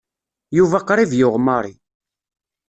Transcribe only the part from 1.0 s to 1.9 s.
yuɣ Mary.